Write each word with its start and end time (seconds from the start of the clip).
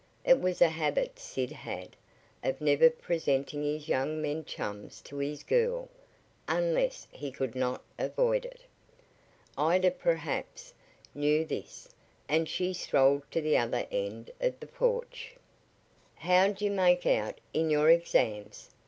It 0.25 0.39
was 0.41 0.63
a 0.63 0.69
habit 0.69 1.19
Sid 1.19 1.51
had, 1.51 1.95
of 2.43 2.59
never 2.59 2.89
presenting 2.89 3.61
his 3.61 3.87
young 3.87 4.19
men 4.19 4.43
chums 4.45 4.99
to 5.01 5.17
his 5.19 5.43
"girl," 5.43 5.89
unless 6.47 7.07
he 7.11 7.29
could 7.29 7.53
not 7.53 7.83
avoid 7.99 8.43
it. 8.45 8.61
Ida, 9.59 9.91
perhaps, 9.91 10.73
knew 11.13 11.45
this, 11.45 11.87
and 12.27 12.49
she 12.49 12.73
strolled 12.73 13.29
to 13.29 13.41
the 13.41 13.57
other 13.59 13.85
end 13.91 14.31
of 14.41 14.59
the 14.59 14.65
porch. 14.65 15.35
"How'd 16.15 16.61
you 16.61 16.71
make 16.71 17.05
out 17.05 17.39
in 17.53 17.69
your 17.69 17.91
exams?" 17.91 18.71